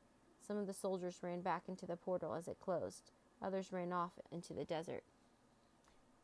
[0.46, 3.10] Some of the soldiers ran back into the portal as it closed.
[3.42, 5.02] Others ran off into the desert.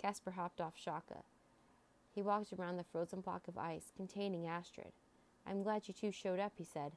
[0.02, 1.22] Casper hopped off Shaka.
[2.12, 4.92] He walked around the frozen block of ice containing Astrid.
[5.46, 6.92] I'm glad you two showed up, he said.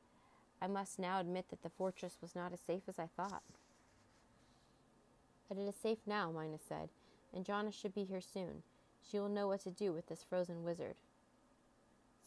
[0.62, 3.44] I must now admit that the fortress was not as safe as I thought.
[5.48, 6.90] But it is safe now, Mina said,
[7.34, 8.64] and Jonna should be here soon.
[9.04, 10.96] She will know what to do with this frozen wizard.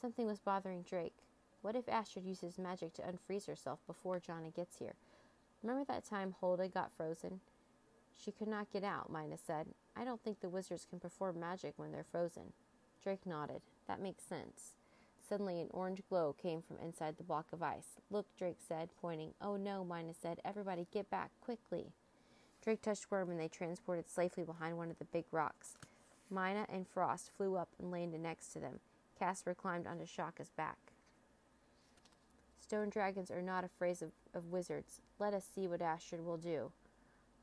[0.00, 1.16] Something was bothering Drake.
[1.60, 4.94] What if Astrid uses magic to unfreeze herself before Jonna gets here?
[5.62, 7.40] Remember that time Hulda got frozen?
[8.22, 9.68] She could not get out, Mina said.
[9.96, 12.52] I don't think the wizards can perform magic when they're frozen.
[13.02, 13.62] Drake nodded.
[13.86, 14.74] That makes sense.
[15.28, 18.00] Suddenly, an orange glow came from inside the block of ice.
[18.10, 19.34] Look, Drake said, pointing.
[19.40, 20.40] Oh no, Mina said.
[20.44, 21.92] Everybody get back, quickly.
[22.64, 25.76] Drake touched Worm and they transported safely behind one of the big rocks.
[26.30, 28.80] Mina and Frost flew up and landed next to them.
[29.18, 30.78] Casper climbed onto Shaka's back.
[32.60, 35.00] Stone dragons are not afraid of, of wizards.
[35.18, 36.72] Let us see what Astrid will do.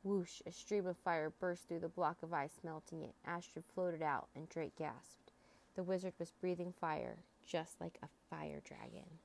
[0.05, 0.43] Whoosh!
[0.45, 3.15] A stream of fire burst through the block of ice, melting it.
[3.25, 5.31] Astrid floated out, and Drake gasped.
[5.73, 9.17] The wizard was breathing fire, just like a fire dragon.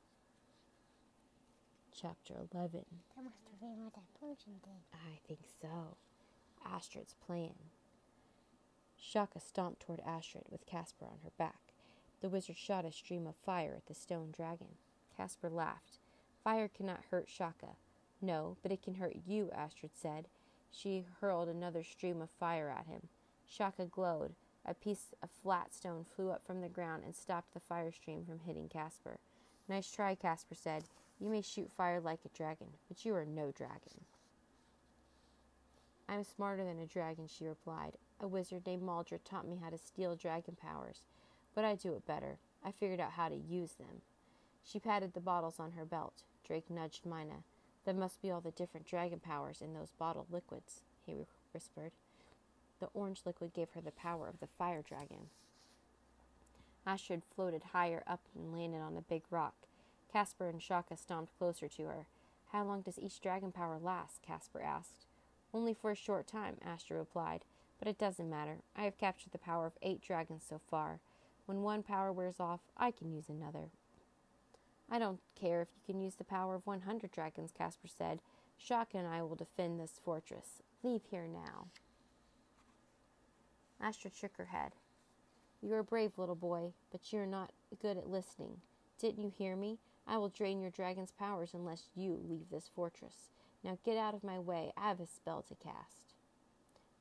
[1.93, 4.81] Chapter 11 That must have been what that potion did.
[4.95, 5.99] I think so.
[6.65, 7.57] Astrid's plan.
[8.97, 11.75] Shaka stomped toward Astrid with Casper on her back.
[12.23, 14.77] The wizard shot a stream of fire at the stone dragon.
[15.15, 15.99] Casper laughed.
[16.43, 17.77] Fire cannot hurt Shaka.
[18.23, 20.29] No, but it can hurt you, Astrid said.
[20.71, 23.09] She hurled another stream of fire at him.
[23.47, 24.35] Shaka glowed.
[24.65, 28.25] A piece of flat stone flew up from the ground and stopped the fire stream
[28.25, 29.19] from hitting Casper.
[29.69, 30.85] Nice try, Casper said.
[31.19, 34.05] You may shoot fire like a dragon, but you are no dragon.
[36.09, 37.97] I'm smarter than a dragon, she replied.
[38.21, 41.03] A wizard named Maldred taught me how to steal dragon powers,
[41.55, 42.39] but I do it better.
[42.65, 44.03] I figured out how to use them.
[44.63, 46.23] She patted the bottles on her belt.
[46.45, 47.45] Drake nudged Mina.
[47.91, 51.91] There must be all the different dragon powers in those bottled liquids, he whispered.
[52.79, 55.27] The orange liquid gave her the power of the fire dragon.
[56.87, 59.67] Astrid floated higher up and landed on a big rock.
[60.13, 62.07] Casper and Shaka stomped closer to her.
[62.53, 64.23] How long does each dragon power last?
[64.23, 65.07] Casper asked.
[65.53, 67.45] Only for a short time, Astrid replied,
[67.81, 68.59] but it doesn't matter.
[68.77, 71.01] I have captured the power of eight dragons so far.
[71.47, 73.71] When one power wears off, I can use another.
[74.91, 78.21] I don't care if you can use the power of 100 dragons, Casper said.
[78.59, 80.63] Shaka and I will defend this fortress.
[80.83, 81.69] Leave here now.
[83.81, 84.73] Astrid shook her head.
[85.63, 88.61] You are brave, little boy, but you are not good at listening.
[88.99, 89.79] Didn't you hear me?
[90.07, 93.31] I will drain your dragon's powers unless you leave this fortress.
[93.63, 94.73] Now get out of my way.
[94.77, 96.15] I have a spell to cast.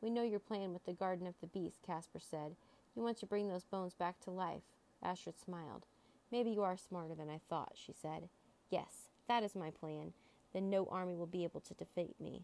[0.02, 2.56] We know your plan with the Garden of the Beast, Casper said.
[2.96, 4.62] You want to bring those bones back to life.
[5.02, 5.86] Astrid smiled.
[6.32, 8.30] Maybe you are smarter than I thought, she said.
[8.70, 10.14] Yes, that is my plan.
[10.54, 12.44] Then no army will be able to defeat me.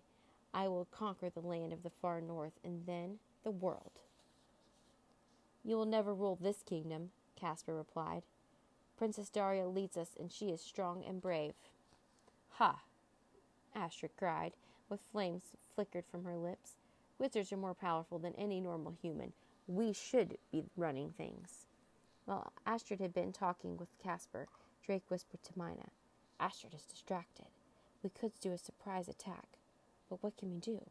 [0.53, 3.91] I will conquer the land of the far north and then the world.
[5.63, 8.23] You will never rule this kingdom, Caspar replied.
[8.97, 11.53] Princess Daria leads us, and she is strong and brave.
[12.51, 12.81] Ha!
[13.75, 14.53] Astrid cried,
[14.89, 15.43] with flames
[15.75, 16.75] flickered from her lips.
[17.19, 19.33] Wizards are more powerful than any normal human.
[19.67, 21.65] We should be running things.
[22.25, 24.47] While Astrid had been talking with Casper,
[24.83, 25.89] Drake whispered to Mina,
[26.39, 27.45] Astrid is distracted.
[28.03, 29.59] We could do a surprise attack,
[30.09, 30.81] but what can we do?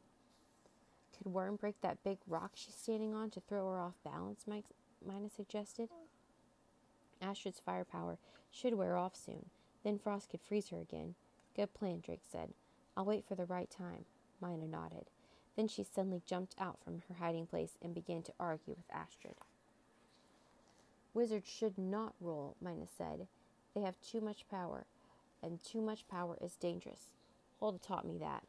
[1.16, 4.46] Could Worm break that big rock she's standing on to throw her off balance?
[4.46, 5.88] Mina suggested.
[7.20, 8.18] Astrid's firepower
[8.50, 9.46] should wear off soon.
[9.82, 11.14] Then Frost could freeze her again.
[11.56, 12.50] Good plan, Drake said.
[12.96, 14.04] I'll wait for the right time.
[14.40, 15.10] Mina nodded.
[15.56, 19.36] Then she suddenly jumped out from her hiding place and began to argue with Astrid.
[21.14, 23.28] Wizards should not rule, Mina said.
[23.72, 24.84] They have too much power,
[25.42, 27.10] and too much power is dangerous.
[27.60, 28.42] Hulda taught me that.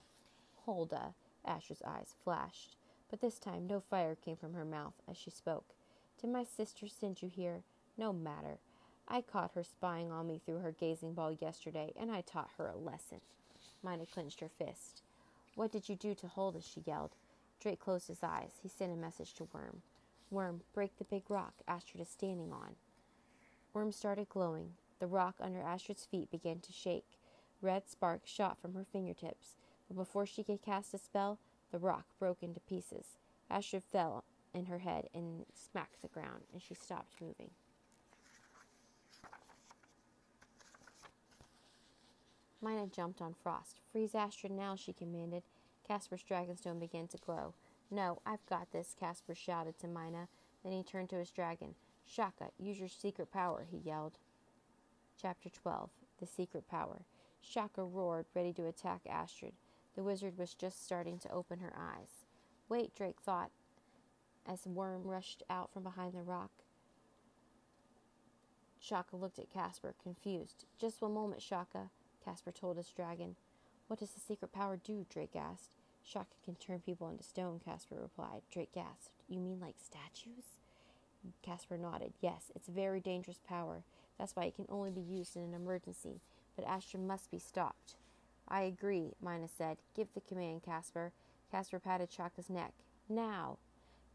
[0.65, 1.13] Hulda,
[1.45, 2.75] Asher's eyes flashed,
[3.10, 5.75] but this time no fire came from her mouth as she spoke.
[6.19, 7.62] Did my sister send you here?
[7.97, 8.58] No matter.
[9.08, 12.67] I caught her spying on me through her gazing ball yesterday, and I taught her
[12.67, 13.21] a lesson.
[13.84, 15.04] Mina clenched her fist.
[15.54, 16.62] What did you do to Hulda?
[16.62, 17.15] she yelled.
[17.60, 18.60] Drake closed his eyes.
[18.63, 19.84] He sent a message to Worm.
[20.32, 22.76] Worm, break the big rock Astrid is standing on.
[23.74, 24.74] Worm started glowing.
[25.00, 27.20] The rock under Astrid's feet began to shake.
[27.62, 29.56] Red sparks shot from her fingertips,
[29.88, 31.40] but before she could cast a spell,
[31.72, 33.18] the rock broke into pieces.
[33.50, 37.52] Astrid fell in her head and smacked the ground, and she stopped moving.
[42.62, 43.80] Mina jumped on Frost.
[43.92, 45.44] Freeze Astrid now, she commanded.
[45.88, 47.54] Casper's dragonstone began to glow.
[47.91, 50.28] No, I've got this, Casper shouted to Mina.
[50.63, 51.76] Then he turned to his dragon.
[52.06, 54.17] Shaka, use your secret power, he yelled.
[55.21, 57.02] Chapter 12 The Secret Power.
[57.41, 59.54] Shaka roared, ready to attack Astrid.
[59.95, 62.26] The wizard was just starting to open her eyes.
[62.67, 63.52] Wait, Drake thought,
[64.45, 66.52] as Worm rushed out from behind the rock.
[68.80, 70.65] Shaka looked at Casper, confused.
[70.78, 71.89] Just one moment, Shaka,
[72.24, 73.36] Casper told his dragon.
[73.88, 75.06] What does the secret power do?
[75.10, 75.76] Drake asked.
[76.06, 78.44] Shaka can turn people into stone, Casper replied.
[78.52, 79.24] Drake gasped.
[79.28, 80.60] You mean like statues?
[81.41, 82.13] Casper nodded.
[82.22, 83.84] Yes, it's a very dangerous power.
[84.20, 86.22] That's why it can only be used in an emergency.
[86.56, 87.96] But Astrid must be stopped.
[88.48, 89.78] I agree, Mina said.
[89.96, 91.12] Give the command, Casper.
[91.52, 92.74] Casper patted Shaka's neck.
[93.10, 93.58] Now!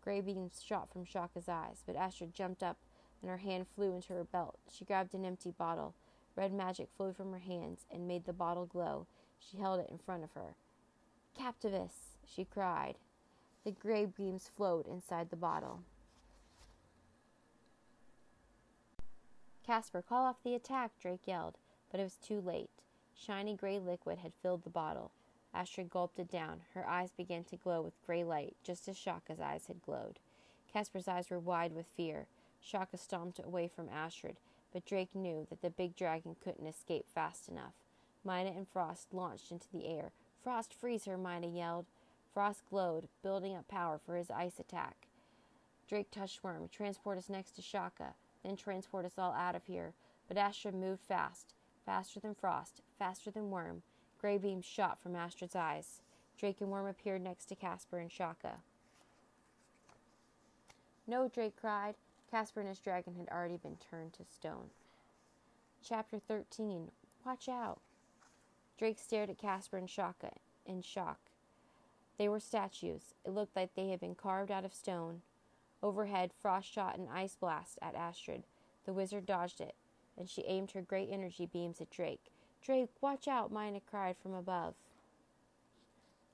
[0.03, 2.79] Gray beams shot from Shaka's eyes, but Astrid jumped up
[3.20, 4.59] and her hand flew into her belt.
[4.72, 5.94] She grabbed an empty bottle.
[6.37, 9.07] Red magic flowed from her hands and made the bottle glow.
[9.38, 10.55] She held it in front of her.
[11.40, 12.18] Captivus!
[12.26, 12.96] she cried.
[13.64, 15.81] The gray beams flowed inside the bottle.
[19.64, 21.57] Casper, call off the attack, Drake yelled,
[21.90, 22.68] but it was too late.
[23.14, 25.12] Shiny gray liquid had filled the bottle.
[25.55, 26.61] Astrid gulped it down.
[26.74, 30.18] Her eyes began to glow with gray light, just as Shaka's eyes had glowed.
[30.70, 32.26] Casper's eyes were wide with fear.
[32.61, 34.37] Shaka stomped away from Astrid,
[34.74, 37.72] but Drake knew that the big dragon couldn't escape fast enough.
[38.26, 40.12] Mina and Frost launched into the air.
[40.42, 41.87] Frost, freeze her, Mina yelled.
[42.33, 45.09] Frost glowed, building up power for his ice attack.
[45.88, 46.68] Drake touched Worm.
[46.70, 49.92] Transport us next to Shaka, then transport us all out of here.
[50.29, 53.83] But Astrid moved fast, faster than Frost, faster than Worm.
[54.20, 56.00] Gray beams shot from Astrid's eyes.
[56.38, 58.59] Drake and Worm appeared next to Casper and Shaka.
[61.07, 61.96] No, Drake cried.
[62.31, 64.70] Casper and his dragon had already been turned to stone.
[65.83, 66.92] Chapter 13
[67.26, 67.81] Watch out!
[68.80, 70.30] Drake stared at Casper and Shaka
[70.64, 71.18] in shock.
[72.16, 73.12] They were statues.
[73.26, 75.20] It looked like they had been carved out of stone.
[75.82, 78.44] Overhead, Frost shot an ice blast at Astrid.
[78.86, 79.74] The wizard dodged it,
[80.16, 82.32] and she aimed her great energy beams at Drake.
[82.62, 83.52] Drake, watch out!
[83.52, 84.72] Mina cried from above.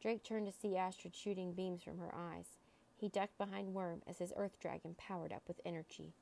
[0.01, 2.59] Drake turned to see Astrid shooting beams from her eyes.
[2.97, 6.13] He ducked behind Worm as his earth dragon powered up with energy.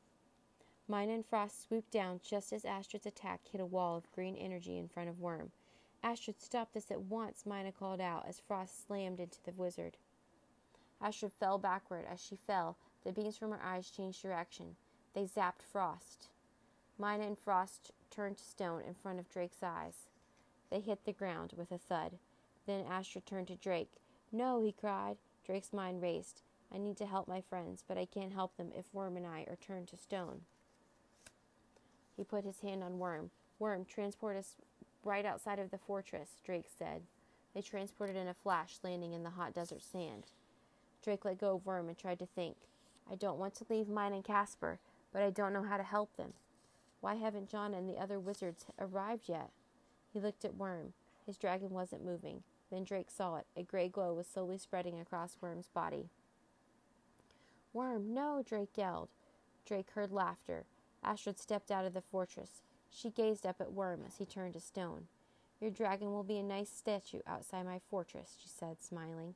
[0.89, 4.79] Mina and Frost swooped down just as Astrid's attack hit a wall of green energy
[4.79, 5.53] in front of Worm.
[6.05, 9.97] Astrid, stop this at once, Mina called out as Frost slammed into the wizard.
[11.01, 12.05] Astrid fell backward.
[12.13, 14.77] As she fell, the beams from her eyes changed direction.
[15.15, 16.29] They zapped Frost.
[16.99, 19.95] Mina and Frost turned to stone in front of Drake's eyes.
[20.71, 22.19] They hit the ground with a thud.
[22.67, 23.93] Then Astrid turned to Drake.
[24.31, 25.17] No, he cried.
[25.47, 26.43] Drake's mind raced.
[26.73, 29.47] I need to help my friends, but I can't help them if Worm and I
[29.49, 30.43] are turned to stone.
[32.15, 33.31] He put his hand on Worm.
[33.59, 34.57] Worm, transport us
[35.07, 37.03] right outside of the fortress, Drake said.
[37.55, 40.25] They transported in a flash, landing in the hot desert sand.
[41.03, 42.57] Drake let go of Worm and tried to think.
[43.11, 44.79] I don't want to leave Mina and Casper,
[45.13, 46.33] but I don't know how to help them.
[47.01, 49.51] Why haven't John and the other wizards arrived yet?
[50.13, 50.95] He looked at Worm.
[51.27, 52.43] His dragon wasn't moving.
[52.71, 53.47] Then Drake saw it.
[53.57, 56.09] A gray glow was slowly spreading across Worm's body.
[57.73, 58.43] Worm, no!
[58.45, 59.11] Drake yelled.
[59.67, 60.65] Drake heard laughter.
[61.03, 62.64] Astrid stepped out of the fortress.
[62.97, 65.09] She gazed up at Worm as he turned to stone.
[65.61, 69.35] Your dragon will be a nice statue outside my fortress, she said, smiling.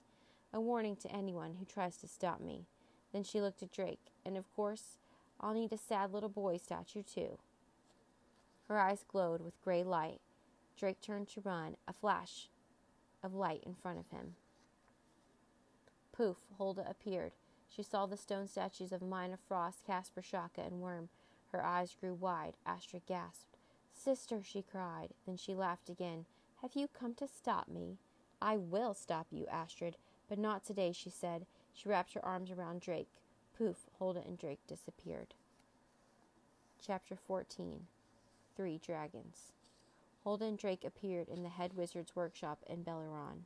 [0.52, 2.66] A warning to anyone who tries to stop me.
[3.12, 4.12] Then she looked at Drake.
[4.24, 4.98] And of course,
[5.40, 7.38] I'll need a sad little boy statue, too.
[8.68, 10.20] Her eyes glowed with gray light.
[10.78, 12.48] Drake turned to run, a flash
[13.24, 14.36] of light in front of him.
[16.12, 17.32] Poof, Hulda appeared.
[17.68, 21.08] She saw the stone statues of Mina Frost, Casper, Shaka, and Worm.
[21.52, 22.54] Her eyes grew wide.
[22.66, 23.56] Astrid gasped.
[23.92, 25.08] Sister, she cried.
[25.26, 26.26] Then she laughed again.
[26.62, 27.98] Have you come to stop me?
[28.40, 29.96] I will stop you, Astrid,
[30.28, 31.46] but not today, she said.
[31.72, 33.08] She wrapped her arms around Drake.
[33.56, 35.34] Poof, Hulda and Drake disappeared.
[36.80, 37.86] Chapter 14
[38.56, 39.52] Three Dragons
[40.24, 43.42] Hulda and Drake appeared in the head wizard's workshop in Belleron.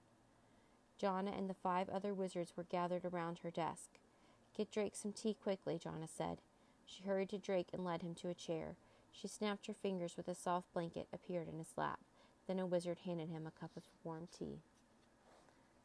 [1.00, 3.98] Jonna and the five other wizards were gathered around her desk.
[4.56, 6.38] Get Drake some tea quickly, Jonna said.
[6.86, 8.76] She hurried to Drake and led him to a chair.
[9.12, 12.00] She snapped her fingers with a soft blanket appeared in his lap.
[12.46, 14.60] Then a wizard handed him a cup of warm tea.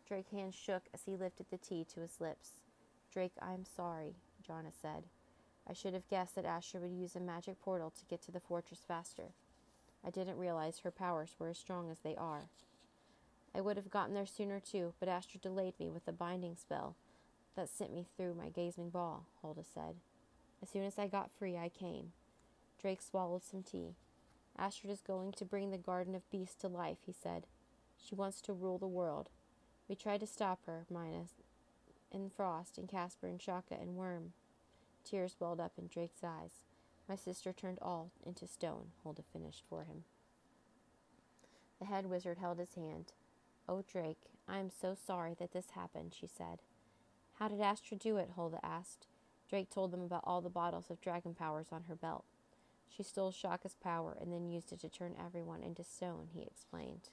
[0.08, 2.62] Drake's hand shook as he lifted the tea to his lips.
[3.12, 4.16] Drake, I am sorry,
[4.48, 5.04] Jonna said.
[5.70, 8.40] I should have guessed that Astrid would use a magic portal to get to the
[8.40, 9.32] fortress faster.
[10.06, 12.44] I didn't realize her powers were as strong as they are.
[13.54, 16.96] I would have gotten there sooner too, but Astrid delayed me with a binding spell
[17.56, 19.96] that sent me through my gazing ball, Hulda said.
[20.62, 22.12] As soon as I got free, I came.
[22.82, 23.96] Drake swallowed some tea.
[24.58, 27.46] Astrid is going to bring the Garden of Beasts to life, he said.
[28.04, 29.30] She wants to rule the world.
[29.88, 30.86] We tried to stop her,
[32.12, 34.34] and Frost, and Casper, and Shaka, and Worm.
[35.04, 36.66] Tears welled up in Drake's eyes.
[37.08, 40.04] My sister turned all into stone, Hulda finished for him.
[41.80, 43.14] The head wizard held his hand.
[43.70, 46.60] Oh, Drake, I am so sorry that this happened, she said.
[47.40, 48.32] How did Astrid do it?
[48.36, 49.08] Hulda asked.
[49.50, 52.26] Drake told them about all the bottles of dragon powers on her belt.
[52.90, 57.10] She stole Shaka's power and then used it to turn everyone into stone, he explained.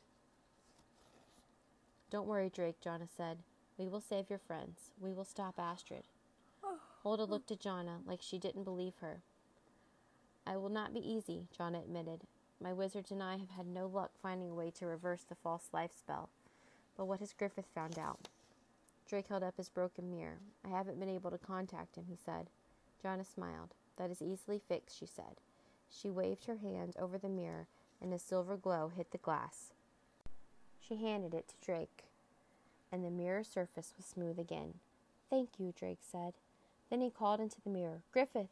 [2.11, 3.39] Don't worry, Drake, Jonna said.
[3.76, 4.91] We will save your friends.
[5.01, 6.05] We will stop Astrid.
[7.03, 9.20] Hulda looked at Jonna like she didn't believe her.
[10.47, 12.22] I will not be easy, Jonna admitted.
[12.61, 15.68] My wizards and I have had no luck finding a way to reverse the false
[15.72, 16.30] life spell.
[16.97, 18.28] But what has Griffith found out?
[19.09, 20.38] Drake held up his broken mirror.
[20.64, 22.48] I haven't been able to contact him, he said.
[23.02, 23.74] Jonna smiled.
[23.96, 25.40] That is easily fixed, she said.
[25.90, 27.66] She waved her hand over the mirror,
[28.00, 29.72] and a silver glow hit the glass.
[30.80, 32.05] She handed it to Drake.
[32.92, 34.74] and the mirror surface was smooth again.
[35.28, 36.34] Thank you, Drake said.
[36.90, 38.50] Then he called into the mirror, Griffith!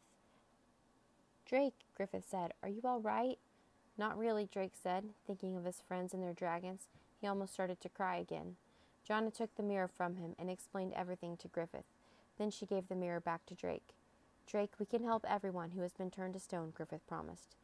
[1.45, 3.37] Drake, Griffith said, are you all right?
[3.97, 6.87] Not really, Drake said, thinking of his friends and their dragons.
[7.21, 8.55] He almost started to cry again.
[9.07, 11.85] Jonna took the mirror from him and explained everything to Griffith.
[12.37, 13.89] Then she gave the mirror back to Drake.
[14.47, 17.55] Drake, we can help everyone who has been turned to stone, Griffith promised.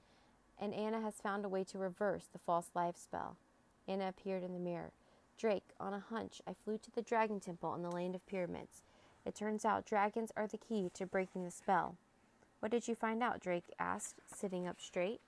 [0.60, 3.38] And Ana has found a way to reverse the false life spell.
[3.88, 4.92] Ana appeared in the mirror.
[5.38, 8.82] Drake, on a hunch, I flew to the Dragon Temple in the Land of Pyramids.
[9.26, 11.96] It turns out dragons are the key to breaking the spell.
[12.60, 13.40] What did you find out?
[13.40, 15.22] Drake asked, sitting up straight.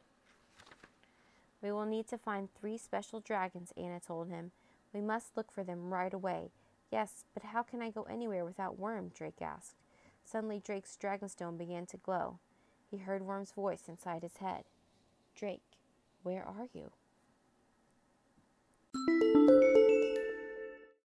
[1.62, 4.52] We will need to find three special dragons, Ana told him.
[4.94, 6.52] We must look for them right away.
[6.92, 9.12] Yes, but how can I go anywhere without Worm?
[9.16, 9.76] Drake asked.
[10.26, 12.40] Suddenly, Drake's dragonstone began to glow.
[12.90, 14.66] He heard Worm's voice inside his head.
[15.36, 15.62] Drake,
[16.24, 16.92] where are you?